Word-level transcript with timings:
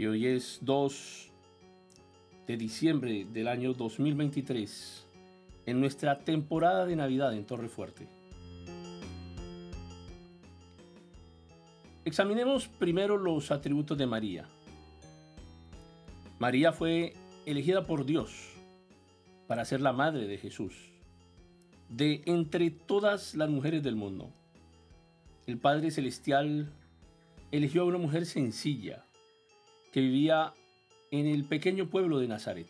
y 0.00 0.06
hoy 0.06 0.26
es 0.28 0.60
2 0.62 1.30
de 2.46 2.56
diciembre 2.56 3.26
del 3.30 3.48
año 3.48 3.74
2023 3.74 5.06
en 5.66 5.78
nuestra 5.78 6.20
temporada 6.20 6.86
de 6.86 6.96
Navidad 6.96 7.34
en 7.34 7.44
Torre 7.44 7.68
Fuerte. 7.68 8.08
Examinemos 12.06 12.66
primero 12.66 13.18
los 13.18 13.50
atributos 13.50 13.98
de 13.98 14.06
María. 14.06 14.48
María 16.38 16.72
fue 16.72 17.12
elegida 17.44 17.84
por 17.84 18.06
Dios 18.06 18.54
para 19.48 19.66
ser 19.66 19.82
la 19.82 19.92
madre 19.92 20.26
de 20.26 20.38
Jesús, 20.38 20.94
de 21.90 22.22
entre 22.24 22.70
todas 22.70 23.34
las 23.34 23.50
mujeres 23.50 23.82
del 23.82 23.96
mundo. 23.96 24.32
El 25.46 25.58
Padre 25.58 25.90
Celestial 25.90 26.72
eligió 27.52 27.82
a 27.82 27.84
una 27.84 27.98
mujer 27.98 28.24
sencilla 28.24 29.04
que 29.92 30.00
vivía 30.00 30.54
en 31.10 31.26
el 31.26 31.44
pequeño 31.44 31.88
pueblo 31.88 32.18
de 32.18 32.28
Nazaret. 32.28 32.68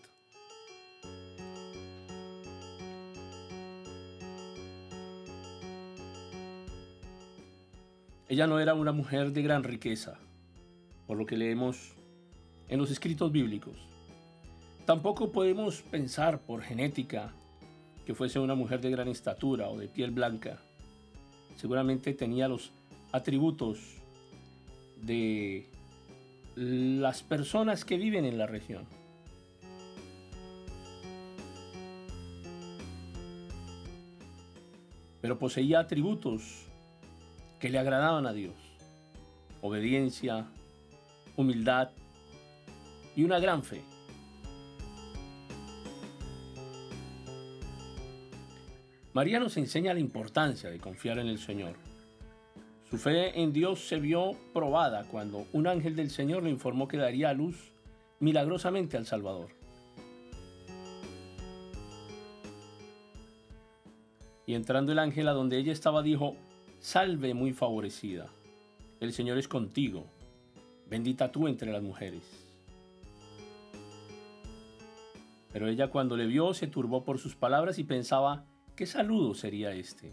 Ella 8.28 8.46
no 8.46 8.60
era 8.60 8.74
una 8.74 8.92
mujer 8.92 9.32
de 9.32 9.42
gran 9.42 9.64
riqueza, 9.64 10.18
por 11.06 11.18
lo 11.18 11.26
que 11.26 11.36
leemos 11.36 11.94
en 12.68 12.78
los 12.78 12.90
escritos 12.90 13.32
bíblicos. 13.32 13.76
Tampoco 14.86 15.32
podemos 15.32 15.82
pensar 15.82 16.40
por 16.40 16.62
genética 16.62 17.32
que 18.06 18.14
fuese 18.14 18.38
una 18.38 18.54
mujer 18.54 18.80
de 18.80 18.90
gran 18.90 19.08
estatura 19.08 19.68
o 19.68 19.76
de 19.76 19.88
piel 19.88 20.12
blanca. 20.12 20.60
Seguramente 21.56 22.14
tenía 22.14 22.48
los 22.48 22.72
atributos 23.12 23.96
de 25.02 25.68
las 26.54 27.22
personas 27.22 27.84
que 27.84 27.96
viven 27.96 28.24
en 28.24 28.38
la 28.38 28.46
región. 28.46 28.86
Pero 35.20 35.38
poseía 35.38 35.80
atributos 35.80 36.66
que 37.58 37.68
le 37.68 37.78
agradaban 37.78 38.26
a 38.26 38.32
Dios. 38.32 38.54
Obediencia, 39.60 40.46
humildad 41.36 41.90
y 43.14 43.24
una 43.24 43.38
gran 43.38 43.62
fe. 43.62 43.82
María 49.12 49.40
nos 49.40 49.56
enseña 49.56 49.92
la 49.92 50.00
importancia 50.00 50.70
de 50.70 50.78
confiar 50.78 51.18
en 51.18 51.26
el 51.26 51.38
Señor. 51.38 51.89
Su 52.90 52.98
fe 52.98 53.40
en 53.40 53.52
Dios 53.52 53.86
se 53.86 54.00
vio 54.00 54.32
probada 54.52 55.04
cuando 55.04 55.46
un 55.52 55.68
ángel 55.68 55.94
del 55.94 56.10
Señor 56.10 56.42
le 56.42 56.50
informó 56.50 56.88
que 56.88 56.96
daría 56.96 57.28
a 57.30 57.34
luz 57.34 57.70
milagrosamente 58.18 58.96
al 58.96 59.06
Salvador. 59.06 59.50
Y 64.44 64.54
entrando 64.54 64.90
el 64.90 64.98
ángel 64.98 65.28
a 65.28 65.32
donde 65.32 65.58
ella 65.58 65.72
estaba 65.72 66.02
dijo, 66.02 66.34
Salve 66.80 67.32
muy 67.32 67.52
favorecida, 67.52 68.28
el 68.98 69.12
Señor 69.12 69.38
es 69.38 69.46
contigo, 69.46 70.06
bendita 70.88 71.30
tú 71.30 71.46
entre 71.46 71.70
las 71.70 71.84
mujeres. 71.84 72.24
Pero 75.52 75.68
ella 75.68 75.90
cuando 75.90 76.16
le 76.16 76.26
vio 76.26 76.54
se 76.54 76.66
turbó 76.66 77.04
por 77.04 77.20
sus 77.20 77.36
palabras 77.36 77.78
y 77.78 77.84
pensaba, 77.84 78.46
¿qué 78.74 78.86
saludo 78.86 79.34
sería 79.34 79.72
este? 79.74 80.12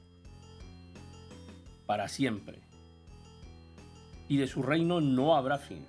para 1.91 2.07
siempre, 2.07 2.57
y 4.29 4.37
de 4.37 4.47
su 4.47 4.63
reino 4.63 5.01
no 5.01 5.35
habrá 5.35 5.57
fin. 5.57 5.85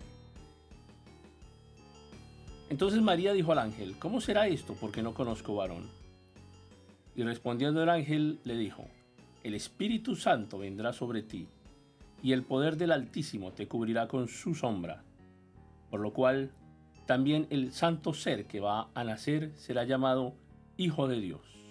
Entonces 2.71 3.01
María 3.01 3.33
dijo 3.33 3.53
al 3.53 3.61
ángel, 3.61 3.95
¿cómo 4.01 4.21
será 4.21 4.49
esto? 4.49 4.75
Porque 4.81 5.01
no 5.01 5.15
conozco 5.15 5.55
varón. 5.55 5.89
Y 7.15 7.23
respondiendo 7.23 7.85
el 7.85 7.89
ángel 7.89 8.41
le 8.43 8.57
dijo, 8.57 8.89
el 9.45 9.55
Espíritu 9.55 10.17
Santo 10.17 10.59
vendrá 10.59 10.93
sobre 10.93 11.23
ti 11.23 11.47
y 12.21 12.33
el 12.33 12.43
poder 12.43 12.77
del 12.77 12.91
Altísimo 12.91 13.53
te 13.53 13.69
cubrirá 13.69 14.09
con 14.09 14.27
su 14.27 14.57
sombra, 14.57 15.05
por 15.89 16.01
lo 16.01 16.13
cual 16.13 16.51
también 17.07 17.47
el 17.51 17.71
santo 17.71 18.13
ser 18.13 18.47
que 18.47 18.59
va 18.59 18.89
a 18.93 19.05
nacer 19.05 19.53
será 19.55 19.85
llamado 19.85 20.35
Hijo 20.77 21.07
de 21.07 21.21
Dios. 21.21 21.62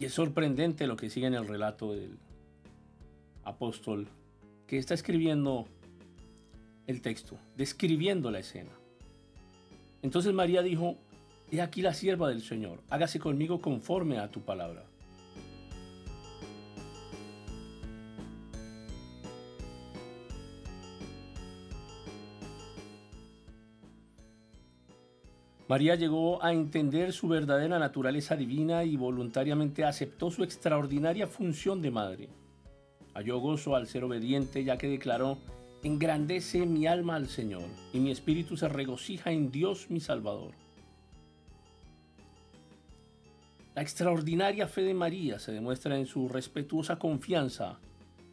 Y 0.00 0.06
es 0.06 0.14
sorprendente 0.14 0.86
lo 0.86 0.96
que 0.96 1.10
sigue 1.10 1.26
en 1.26 1.34
el 1.34 1.46
relato 1.46 1.92
del 1.92 2.18
apóstol 3.44 4.08
que 4.66 4.78
está 4.78 4.94
escribiendo 4.94 5.66
el 6.86 7.02
texto, 7.02 7.36
describiendo 7.54 8.30
la 8.30 8.38
escena. 8.38 8.72
Entonces 10.02 10.32
María 10.32 10.62
dijo, 10.62 10.96
He 11.52 11.60
aquí 11.60 11.82
la 11.82 11.92
sierva 11.92 12.30
del 12.30 12.42
Señor, 12.42 12.80
hágase 12.88 13.18
conmigo 13.18 13.60
conforme 13.60 14.18
a 14.18 14.30
tu 14.30 14.40
palabra. 14.40 14.84
María 25.70 25.94
llegó 25.94 26.42
a 26.42 26.52
entender 26.52 27.12
su 27.12 27.28
verdadera 27.28 27.78
naturaleza 27.78 28.34
divina 28.34 28.82
y 28.82 28.96
voluntariamente 28.96 29.84
aceptó 29.84 30.28
su 30.32 30.42
extraordinaria 30.42 31.28
función 31.28 31.80
de 31.80 31.92
madre. 31.92 32.28
Halló 33.14 33.38
gozo 33.38 33.76
al 33.76 33.86
ser 33.86 34.02
obediente 34.02 34.64
ya 34.64 34.76
que 34.76 34.88
declaró, 34.88 35.38
engrandece 35.84 36.66
mi 36.66 36.88
alma 36.88 37.14
al 37.14 37.28
Señor 37.28 37.68
y 37.92 38.00
mi 38.00 38.10
espíritu 38.10 38.56
se 38.56 38.68
regocija 38.68 39.30
en 39.30 39.52
Dios 39.52 39.88
mi 39.90 40.00
Salvador. 40.00 40.54
La 43.76 43.82
extraordinaria 43.82 44.66
fe 44.66 44.82
de 44.82 44.94
María 44.94 45.38
se 45.38 45.52
demuestra 45.52 45.96
en 45.96 46.06
su 46.06 46.28
respetuosa 46.28 46.96
confianza 46.98 47.78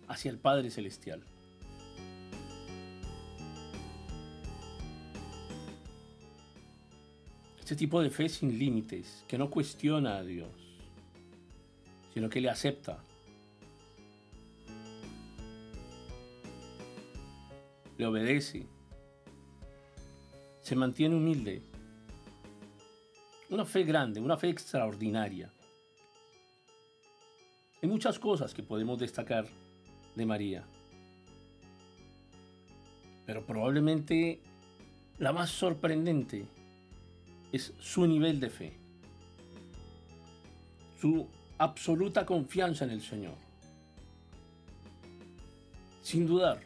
hacia 0.08 0.32
el 0.32 0.40
Padre 0.40 0.72
Celestial. 0.72 1.22
Este 7.68 7.76
tipo 7.76 8.02
de 8.02 8.10
fe 8.10 8.30
sin 8.30 8.58
límites, 8.58 9.26
que 9.28 9.38
no 9.38 9.50
cuestiona 9.50 10.16
a 10.16 10.24
Dios, 10.24 10.48
sino 12.14 12.30
que 12.30 12.40
le 12.40 12.50
acepta. 12.50 13.04
Le 17.98 18.06
obedece. 18.06 18.66
Se 20.62 20.78
mantiene 20.78 21.18
humilde 21.18 21.62
una 23.50 23.66
fe 23.66 23.84
grande, 23.84 24.22
una 24.22 24.38
fe 24.38 24.48
extraordinaria. 24.48 25.52
Hay 27.82 27.90
muchas 27.90 28.18
cosas 28.18 28.54
que 28.54 28.64
podemos 28.64 28.98
destacar 28.98 29.46
de 30.16 30.26
María. 30.26 30.66
Pero 33.26 33.46
probablemente 33.46 34.40
la 35.18 35.34
más 35.34 35.50
sorprendente 35.50 36.48
es 37.52 37.74
su 37.80 38.06
nivel 38.06 38.40
de 38.40 38.50
fe. 38.50 38.74
Su 41.00 41.28
absoluta 41.58 42.26
confianza 42.26 42.86
en 42.86 42.92
el 42.92 43.02
Señor. 43.02 43.36
Sin 46.02 46.28
dudar. 46.28 46.62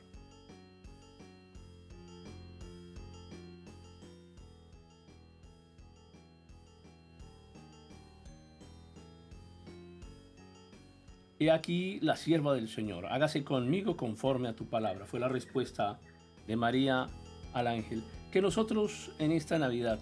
He 11.42 11.50
aquí 11.50 12.00
la 12.02 12.18
sierva 12.18 12.54
del 12.54 12.70
Señor, 12.70 13.08
hágase 13.08 13.44
conmigo 13.44 13.98
conforme 13.98 14.48
a 14.48 14.56
tu 14.56 14.68
palabra. 14.68 15.08
Fue 15.08 15.20
la 15.20 15.28
respuesta 15.28 16.00
de 16.46 16.56
María 16.56 17.08
al 17.54 17.66
ángel. 17.66 18.04
Que 18.32 18.44
nosotros 18.44 19.10
en 19.18 19.32
esta 19.32 19.58
Navidad 19.58 19.98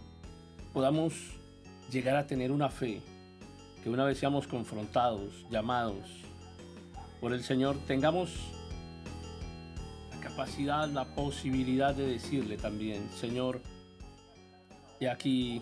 podamos 0.73 1.13
llegar 1.91 2.15
a 2.15 2.27
tener 2.27 2.51
una 2.51 2.69
fe, 2.69 3.01
que 3.83 3.89
una 3.89 4.05
vez 4.05 4.19
seamos 4.19 4.47
confrontados, 4.47 5.45
llamados 5.49 6.09
por 7.19 7.33
el 7.33 7.43
Señor, 7.43 7.77
tengamos 7.87 8.31
la 10.11 10.19
capacidad, 10.19 10.87
la 10.89 11.05
posibilidad 11.15 11.93
de 11.93 12.07
decirle 12.07 12.57
también, 12.57 13.09
Señor, 13.11 13.61
y 14.99 15.05
aquí 15.05 15.61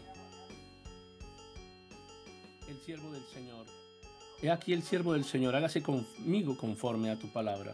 el 2.68 2.80
siervo 2.82 3.12
del 3.12 3.24
Señor. 3.26 3.66
He 4.42 4.52
aquí 4.52 4.74
el 4.74 4.84
siervo 4.84 5.14
del 5.14 5.24
Señor, 5.24 5.56
hágase 5.56 5.82
conmigo 5.82 6.58
conforme 6.58 7.10
a 7.10 7.18
tu 7.18 7.28
palabra. 7.30 7.74